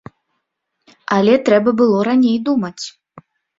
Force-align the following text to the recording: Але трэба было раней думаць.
Але 1.17 1.35
трэба 1.51 1.75
было 1.83 1.97
раней 2.09 2.37
думаць. 2.51 2.85